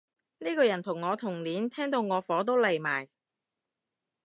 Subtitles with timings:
[0.39, 3.07] 呢個人同我同年，聽到我火都嚟埋